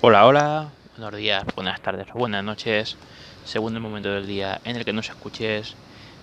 [0.00, 2.96] Hola, hola, buenos días, buenas tardes o buenas noches,
[3.44, 5.74] según el momento del día en el que nos escuches.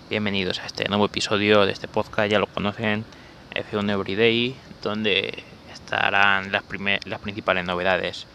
[0.10, 3.04] Bienvenidos a este nuevo episodio de este podcast, ya lo conocen,
[3.54, 5.44] F1 Everyday, donde
[5.74, 6.64] estarán las,
[7.04, 8.28] las principales novedades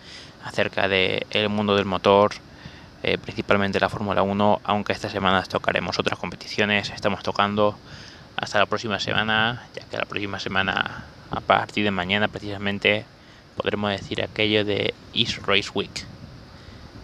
[0.45, 2.33] acerca del mundo del motor,
[3.03, 7.79] eh, principalmente la Fórmula 1, aunque esta semana tocaremos otras competiciones, estamos tocando
[8.37, 13.07] hasta la próxima semana, ya que la próxima semana, a partir de mañana precisamente,
[13.57, 16.07] podremos decir aquello de East Race Week,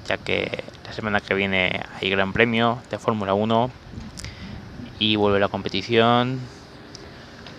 [0.06, 3.70] ya que la semana que viene hay Gran Premio de Fórmula 1
[4.98, 6.40] y vuelve la competición,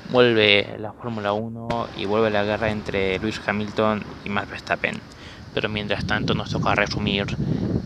[0.10, 5.00] vuelve la Fórmula 1 y vuelve la guerra entre Lewis Hamilton y Max Verstappen.
[5.54, 7.26] Pero mientras tanto nos toca resumir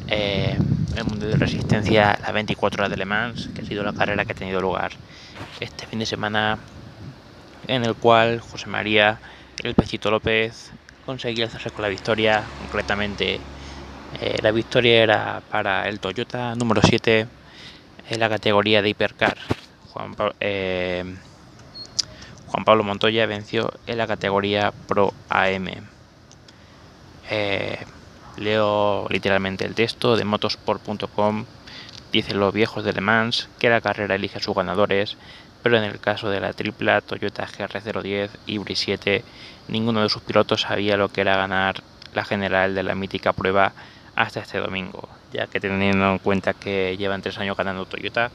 [0.07, 0.57] eh,
[0.95, 4.25] el mundo de resistencia, la 24 horas de Le Mans, que ha sido la carrera
[4.25, 4.91] que ha tenido lugar
[5.59, 6.57] este fin de semana,
[7.67, 9.19] en el cual José María,
[9.63, 10.71] el Pechito López,
[11.05, 12.43] conseguir hacerse con la victoria.
[12.59, 13.39] Concretamente,
[14.19, 17.27] eh, la victoria era para el Toyota número 7
[18.09, 19.37] en la categoría de Hipercar.
[19.91, 21.15] Juan, eh,
[22.47, 25.69] Juan Pablo Montoya venció en la categoría Pro AM.
[27.29, 27.79] Eh,
[28.37, 31.45] leo literalmente el texto de motosport.com.
[32.11, 35.17] Dicen los viejos de Le Mans que la carrera elige a sus ganadores
[35.63, 39.23] pero en el caso de la tripla Toyota GR010 y 7,
[39.67, 43.73] ninguno de sus pilotos sabía lo que era ganar la general de la mítica prueba
[44.15, 48.31] hasta este domingo, ya que teniendo en cuenta que llevan tres años ganando Toyota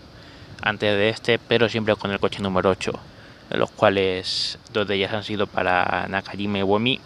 [0.62, 2.92] antes de este, pero siempre con el coche número 8,
[3.50, 7.00] de los cuales dos de ellas han sido para Nakajima y Wemi.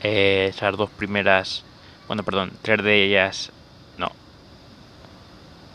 [0.00, 1.64] Eh, esas dos primeras,
[2.06, 3.52] bueno, perdón, tres de ellas,
[3.96, 4.10] no.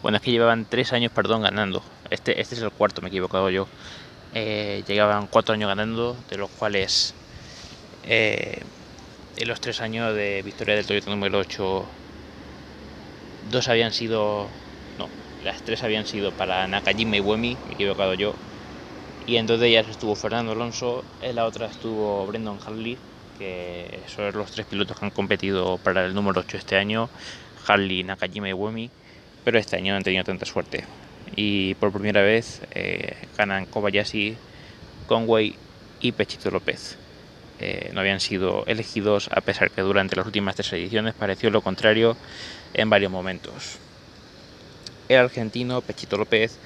[0.02, 1.82] Bueno, es que llevaban tres años, perdón, ganando
[2.14, 3.68] este, este es el cuarto, me he equivocado yo.
[4.34, 7.14] Eh, llegaban cuatro años ganando, de los cuales
[8.04, 8.62] eh,
[9.38, 11.86] en los tres años de victoria del Toyota número 8,
[13.52, 14.48] dos habían sido,
[15.00, 15.10] no,
[15.44, 18.34] las tres habían sido para Nakajima y Wemi, me he equivocado yo.
[19.26, 22.98] Y en dos de ellas estuvo Fernando Alonso, en la otra estuvo Brendan Harley,
[23.40, 27.10] que son los tres pilotos que han competido para el número 8 este año,
[27.66, 28.92] Harley, Nakajima y Wemi,
[29.44, 30.86] pero este año no han tenido tanta suerte
[31.36, 34.38] y por primera vez eh, ganan Kobayashi,
[35.08, 35.56] Conway
[36.00, 36.98] y Pechito López.
[37.60, 41.62] Eh, no habían sido elegidos a pesar que durante las últimas tres ediciones pareció lo
[41.62, 42.18] contrario
[42.74, 43.78] en varios momentos.
[45.10, 46.58] El argentino Pechito López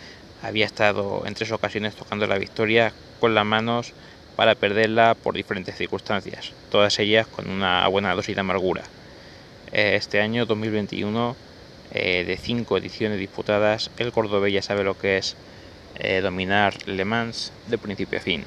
[0.42, 3.94] había estado en tres ocasiones tocando la victoria con las manos
[4.36, 8.84] para perderla por diferentes circunstancias, todas ellas con una buena dosis de amargura.
[9.72, 11.36] Eh, este año 2021
[11.92, 15.38] eh, de cinco ediciones disputadas, el Cordobés ya sabe lo que es
[15.96, 18.44] eh, dominar Le Mans de principio a fin.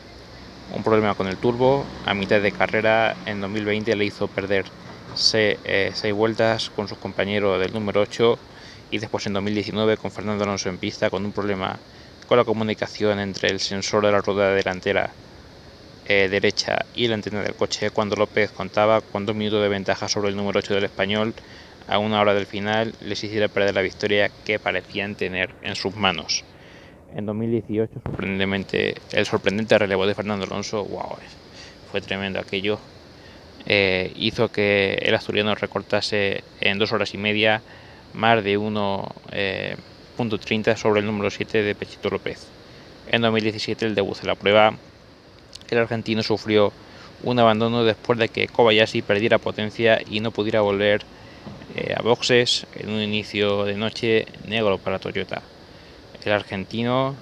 [0.75, 4.67] Un problema con el turbo, a mitad de carrera en 2020 le hizo perder
[5.15, 8.39] 6 eh, vueltas con sus compañeros del número 8
[8.91, 11.79] y después en 2019 con Fernando Alonso en pista con un problema
[12.29, 15.11] con la comunicación entre el sensor de la rueda delantera
[16.07, 20.31] derecha y la antena del coche cuando López contaba con dos minutos de ventaja sobre
[20.31, 21.35] el número 8 del español
[21.91, 25.97] a una hora del final les hiciera perder la victoria que parecían tener en sus
[25.97, 26.45] manos.
[27.17, 31.17] En 2018, sorprendentemente, el sorprendente relevo de Fernando Alonso, wow,
[31.91, 32.79] fue tremendo aquello.
[33.67, 37.61] Eh, hizo que el asturiano recortase en dos horas y media
[38.15, 42.47] más de 1.30 eh, sobre el número 7 de Pechito López.
[43.11, 44.77] En 2017, el debut de la prueba,
[45.69, 46.73] el argentino sufrió
[47.25, 51.03] un abandono después de que Kobayashi perdiera potencia y no pudiera volver
[51.81, 55.43] eh, a boxes en un inicio de noche negro para Toyota.
[56.23, 57.15] El argentino,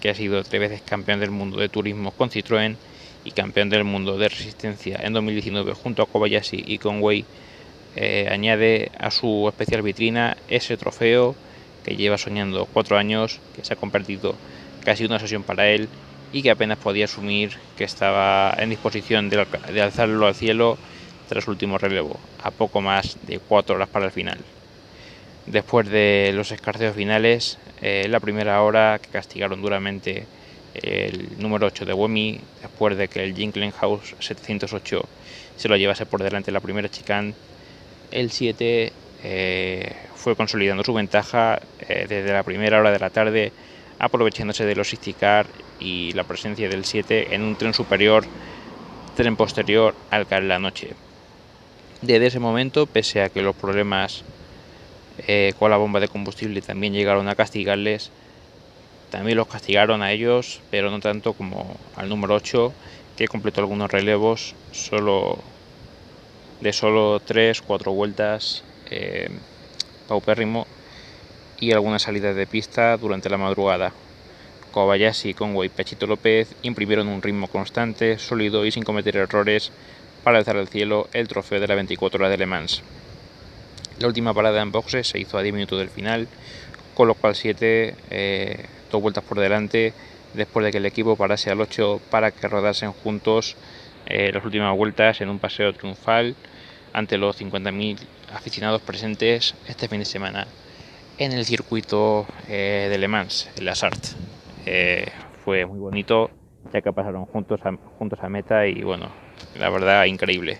[0.00, 2.76] que ha sido tres veces campeón del mundo de turismo con Citroën
[3.24, 7.24] y campeón del mundo de resistencia en 2019 junto a Kobayashi y Conway,
[7.96, 11.34] eh, añade a su especial vitrina ese trofeo
[11.84, 14.36] que lleva soñando cuatro años, que se ha convertido
[14.84, 15.88] casi una sesión para él
[16.32, 20.78] y que apenas podía asumir que estaba en disposición de alzarlo al cielo
[21.34, 24.38] tras último relevo, a poco más de cuatro horas para el final.
[25.46, 30.28] Después de los escarceos finales, eh, la primera hora que castigaron duramente
[30.74, 35.08] el número 8 de Wemi, después de que el Jinkling House 708
[35.56, 37.34] se lo llevase por delante la primera chicane,
[38.12, 38.92] el 7
[39.24, 43.50] eh, fue consolidando su ventaja eh, desde la primera hora de la tarde,
[43.98, 45.46] aprovechándose de los Sisticar
[45.80, 48.24] y la presencia del 7 en un tren superior,
[49.16, 50.94] tren posterior al caer la noche.
[52.04, 54.24] Desde ese momento, pese a que los problemas
[55.26, 58.10] eh, con la bomba de combustible también llegaron a castigarles,
[59.10, 62.74] también los castigaron a ellos, pero no tanto como al número 8,
[63.16, 65.38] que completó algunos relevos, solo
[66.60, 69.30] de solo 3-4 vueltas, eh,
[70.06, 70.66] paupérrimo,
[71.58, 73.94] y algunas salidas de pista durante la madrugada.
[74.72, 79.72] Kobayashi, Conway y Pechito López imprimieron un ritmo constante, sólido y sin cometer errores
[80.24, 82.82] para alzar al cielo el trofeo de la 24 horas de Le Mans.
[84.00, 86.26] La última parada en boxes se hizo a 10 minutos del final,
[86.94, 89.92] con lo cual 7, eh, dos vueltas por delante,
[90.32, 93.56] después de que el equipo parase al 8 para que rodasen juntos
[94.06, 96.34] eh, las últimas vueltas en un paseo triunfal
[96.92, 97.98] ante los 50.000
[98.32, 100.46] aficionados presentes este fin de semana
[101.18, 104.02] en el circuito eh, de Le Mans, en la Sart.
[105.44, 106.30] fue muy bonito
[106.72, 107.60] ya que pasaron juntos
[107.98, 109.10] juntos a meta y bueno,
[109.58, 110.58] la verdad increíble.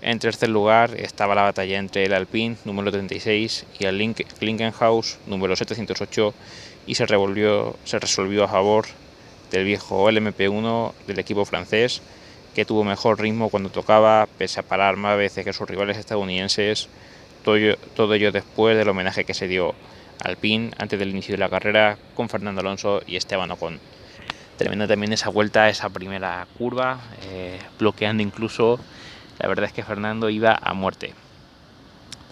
[0.00, 3.98] En tercer lugar estaba la batalla entre el Alpine número 36 y el
[4.40, 6.34] Linkenhaus número 708
[6.86, 8.86] y se, resolvió a favor
[9.52, 12.02] del viejo LMP1 del equipo francés
[12.54, 16.88] que tuvo mejor ritmo cuando tocaba, pese a parar más veces que sus rivales estadounidenses,
[17.44, 19.74] todo ello después del homenaje que se dio
[20.22, 23.80] al PIN antes del inicio de la carrera con Fernando Alonso y Esteban Ocon.
[24.56, 28.78] Tremenda también esa vuelta, esa primera curva, eh, bloqueando incluso
[29.38, 31.14] la verdad es que Fernando iba a muerte.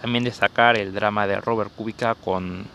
[0.00, 2.66] También destacar el drama de Robert Kubica con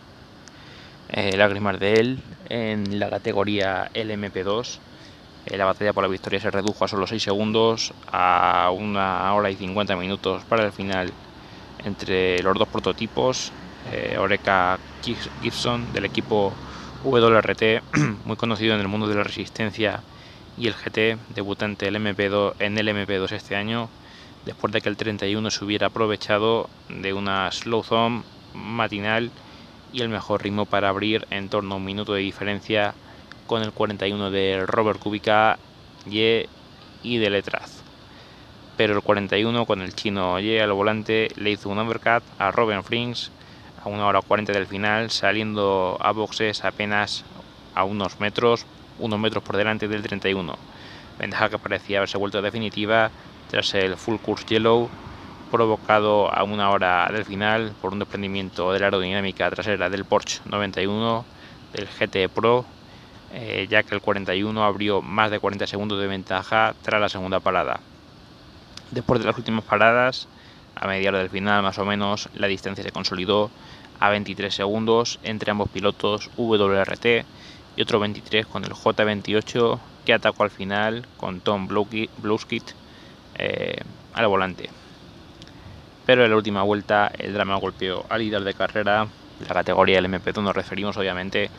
[1.08, 4.78] eh, lágrimas de él en la categoría LMP2.
[5.46, 9.50] Eh, la batalla por la victoria se redujo a solo 6 segundos, a una hora
[9.50, 11.12] y 50 minutos para el final
[11.84, 13.52] entre los dos prototipos.
[13.92, 14.78] Eh, Oreca
[15.40, 16.52] Gibson del equipo
[17.06, 17.82] WRT,
[18.24, 20.02] muy conocido en el mundo de la resistencia
[20.58, 23.88] y el GT, debutante el MP2, en el MP2 este año,
[24.44, 28.24] después de que el 31 se hubiera aprovechado de una slow zone
[28.54, 29.30] matinal
[29.92, 32.94] y el mejor ritmo para abrir en torno a un minuto de diferencia
[33.46, 35.58] con el 41 de Robert Kubica
[36.06, 36.48] Ye
[37.04, 37.84] y de Letraz.
[38.76, 42.82] Pero el 41 con el chino Ye al volante le hizo un undercut a Robin
[42.82, 43.30] Frings
[43.86, 47.24] a una hora 40 del final, saliendo a boxes apenas
[47.72, 48.66] a unos metros,
[48.98, 50.56] unos metros por delante del 31.
[51.20, 53.12] Ventaja que parecía haberse vuelto definitiva
[53.48, 54.90] tras el full course yellow
[55.52, 60.40] provocado a una hora del final por un desprendimiento de la aerodinámica trasera del Porsche
[60.46, 61.24] 91
[61.72, 62.64] del GT Pro,
[63.32, 67.38] eh, ya que el 41 abrió más de 40 segundos de ventaja tras la segunda
[67.38, 67.78] parada.
[68.90, 70.26] Después de las últimas paradas,
[70.74, 73.50] a mediados del final más o menos, la distancia se consolidó
[74.00, 77.24] a 23 segundos entre ambos pilotos WRT
[77.76, 82.70] y otro 23 con el J28 que atacó al final con Tom Blueskit
[83.38, 83.80] eh,
[84.14, 84.70] al volante.
[86.06, 89.08] Pero en la última vuelta el drama golpeó al líder de carrera,
[89.40, 91.50] la categoría del MP2 nos referimos obviamente,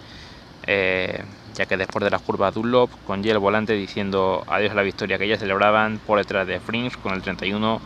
[0.65, 1.23] eh,
[1.53, 5.17] ya que después de las curvas Dunlop, con el volante diciendo adiós a la victoria
[5.17, 7.81] que ya celebraban por detrás de Frings con el 31,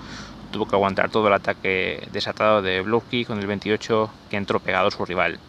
[0.51, 4.87] tuvo que aguantar todo el ataque desatado de Bluski con el 28 que entró pegado
[4.87, 5.39] a su rival.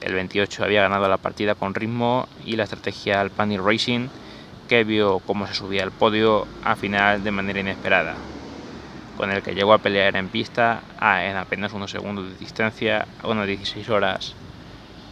[0.00, 4.08] El 28 había ganado la partida con ritmo y la estrategia Alpine Racing
[4.68, 8.14] que vio cómo se subía al podio a final de manera inesperada,
[9.16, 13.06] con el que llegó a pelear en pista a, en apenas unos segundos de distancia
[13.22, 14.34] a unas 16 horas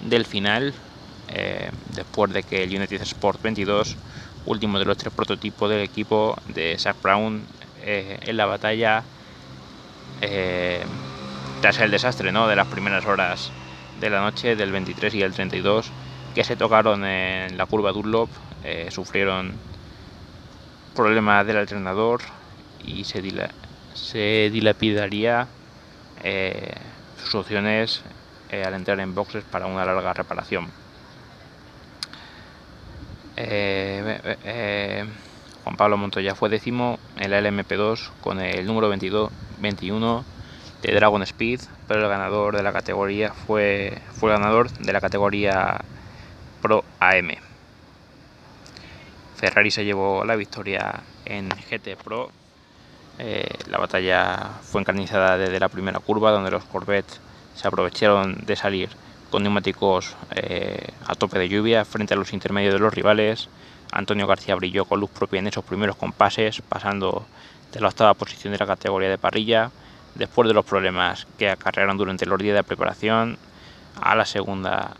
[0.08, 0.74] del final,
[1.28, 3.96] eh, después de que el United Sport 22,
[4.46, 7.42] último de los tres prototipos del equipo de Zach Brown,
[7.86, 9.04] eh, en la batalla
[10.30, 10.82] eh,
[11.60, 12.48] tras el desastre ¿no?
[12.48, 13.50] de las primeras horas
[14.00, 15.90] de la noche del 23 y el 32
[16.34, 18.28] que se tocaron en la curva Dunlop
[18.64, 19.52] eh, sufrieron
[20.94, 22.20] problemas del alternador
[22.84, 23.22] y se,
[23.94, 25.46] se dilapidaría
[26.22, 26.74] eh,
[27.22, 28.02] sus opciones
[28.64, 30.68] al entrar en boxes para una larga reparación.
[35.64, 40.24] Juan Pablo Montoya fue décimo en la LMP2 con el número 22, 21
[40.82, 45.00] de Dragon Speed, pero el ganador de la categoría fue, fue el ganador de la
[45.00, 45.80] categoría
[46.60, 47.30] Pro AM.
[49.36, 52.30] Ferrari se llevó la victoria en GT Pro.
[53.18, 57.20] Eh, la batalla fue encarnizada desde la primera curva, donde los Corvettes
[57.54, 58.90] se aprovecharon de salir
[59.30, 63.48] con neumáticos eh, a tope de lluvia frente a los intermedios de los rivales.
[63.92, 67.26] Antonio García brilló con luz propia en esos primeros compases, pasando
[67.74, 69.70] de la octava posición de la categoría de parrilla,
[70.14, 73.36] después de los problemas que acarrearon durante los días de preparación,
[74.00, 74.96] a la segunda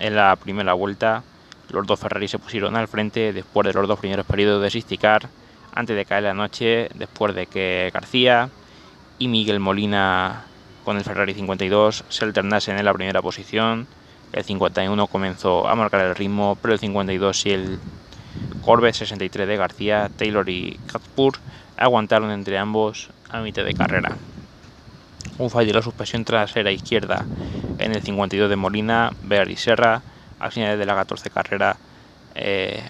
[0.00, 1.22] en la primera vuelta
[1.70, 5.28] los dos Ferrari se pusieron al frente después de los dos primeros periodos de Sisticar,
[5.74, 8.48] antes de caer la noche, después de que García
[9.18, 10.44] y Miguel Molina
[10.84, 13.86] con el Ferrari 52 se alternasen en la primera posición.
[14.32, 17.78] El 51 comenzó a marcar el ritmo, pero el 52 y el
[18.64, 21.34] Corvette 63 de García, Taylor y Katpur
[21.76, 24.16] aguantaron entre ambos a mitad de carrera.
[25.36, 27.26] Un fallo de la suspensión trasera izquierda
[27.78, 30.00] en el 52 de Molina, Bear y Serra,
[30.38, 31.76] al final de la 14 carrera,
[32.34, 32.82] eh,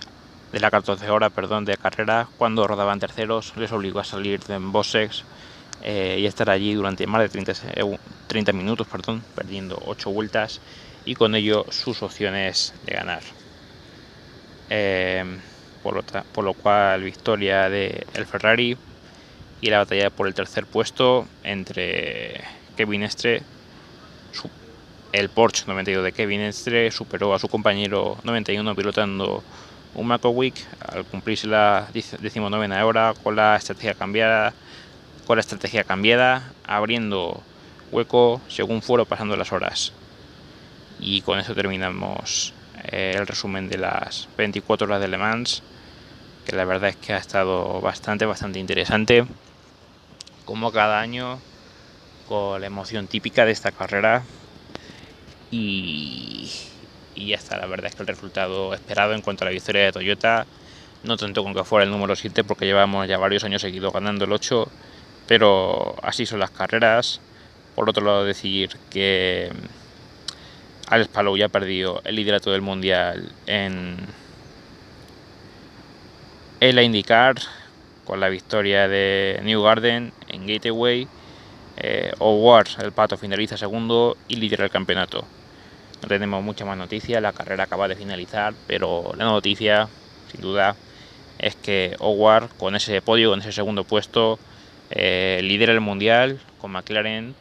[0.53, 4.59] de la 14 hora perdón, de carrera, cuando rodaban terceros, les obligó a salir de
[4.59, 5.25] Bossex
[5.83, 7.53] eh, y estar allí durante más de 30,
[8.29, 10.61] 30 minutos, perdón, perdiendo 8 vueltas
[11.05, 13.23] y con ello sus opciones de ganar.
[14.71, 15.41] Eh,
[15.85, 18.77] por, por, lo cual victoria de el Ferrari
[19.61, 22.43] y la batalla por el tercer puesto entre
[22.77, 23.43] Kevin Estre
[25.13, 29.45] el Porsche 92 de Kevin Estre superó a su compañero 91 pilotando
[29.95, 34.53] un Wick al cumplirse la 19 hora con la estrategia cambiada
[35.25, 37.41] con la estrategia cambiada abriendo
[37.93, 39.93] hueco según fueron pasando las horas.
[40.99, 42.53] Y con eso terminamos
[42.85, 45.63] eh, el resumen de las 24 horas de Le Mans
[46.45, 49.25] que la verdad es que ha estado bastante bastante interesante
[50.45, 51.39] como cada año
[52.29, 54.23] con la emoción típica de esta carrera
[55.51, 56.51] y,
[57.15, 59.85] y ya está, la verdad es que el resultado esperado en cuanto a la victoria
[59.85, 60.47] de Toyota,
[61.05, 64.25] no tanto con que fuera el número 7 porque llevamos ya varios años seguidos ganando
[64.25, 64.69] el 8,
[65.27, 67.21] pero así son las carreras.
[67.75, 69.51] Por otro lado decir que
[70.89, 73.97] Alex Palou ya perdió el liderato del mundial en,
[76.69, 77.35] en la IndyCar
[78.07, 81.07] con la victoria de New Garden en Gateway.
[81.77, 82.13] Eh,
[82.79, 85.27] el pato, finaliza segundo y lidera el campeonato.
[86.01, 89.89] No tenemos mucha más noticias, la carrera acaba de finalizar, pero la noticia,
[90.33, 90.75] sin duda,
[91.39, 94.39] es que Howard con ese podio, con ese segundo puesto,
[94.91, 97.35] eh, lidera el mundial con McLaren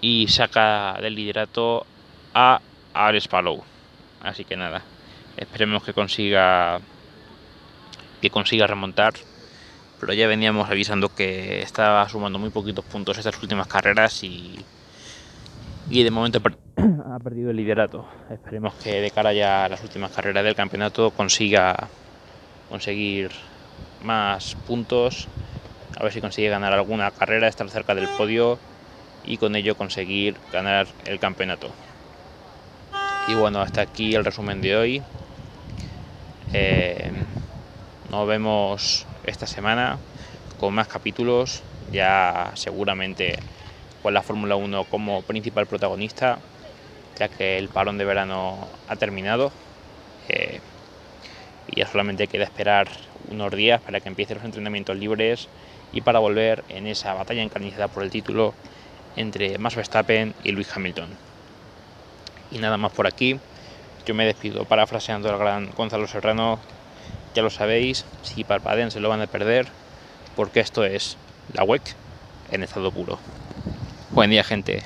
[0.00, 1.84] y saca del liderato
[2.32, 2.60] a
[2.94, 3.64] Alex Palou.
[4.22, 4.82] Así que nada,
[5.36, 6.80] esperemos que consiga
[8.22, 9.12] que consiga remontar
[10.02, 14.58] pero ya veníamos avisando que estaba sumando muy poquitos puntos estas últimas carreras y,
[15.88, 16.40] y de momento
[16.76, 18.04] ha perdido el liderato.
[18.28, 21.86] Esperemos que de cara ya a las últimas carreras del campeonato consiga
[22.68, 23.30] conseguir
[24.02, 25.28] más puntos,
[25.96, 28.58] a ver si consigue ganar alguna carrera, estar cerca del podio
[29.24, 31.70] y con ello conseguir ganar el campeonato.
[33.28, 35.02] Y bueno, hasta aquí el resumen de hoy.
[36.52, 37.12] Eh,
[38.12, 39.98] nos vemos esta semana
[40.60, 43.38] con más capítulos, ya seguramente
[44.02, 46.38] con la Fórmula 1 como principal protagonista,
[47.18, 49.50] ya que el parón de verano ha terminado
[50.28, 50.60] eh,
[51.68, 52.88] y ya solamente queda esperar
[53.30, 55.48] unos días para que empiecen los entrenamientos libres
[55.94, 58.52] y para volver en esa batalla encarnizada por el título
[59.16, 61.08] entre Max Verstappen y Luis Hamilton.
[62.50, 63.40] Y nada más por aquí.
[64.04, 66.58] Yo me despido parafraseando al gran Gonzalo Serrano
[67.34, 69.68] ya lo sabéis, si parpadean se lo van a perder,
[70.36, 71.18] porque esto es
[71.52, 71.82] la WEC
[72.50, 73.18] en estado puro.
[74.10, 74.82] Buen día gente,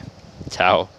[0.50, 0.96] chao.